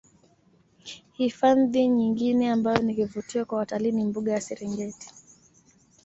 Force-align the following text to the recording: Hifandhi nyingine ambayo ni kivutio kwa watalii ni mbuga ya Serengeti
Hifandhi 1.13 1.87
nyingine 1.87 2.51
ambayo 2.51 2.77
ni 2.81 2.95
kivutio 2.95 3.45
kwa 3.45 3.57
watalii 3.57 3.91
ni 3.91 4.05
mbuga 4.05 4.31
ya 4.31 4.41
Serengeti 4.41 5.07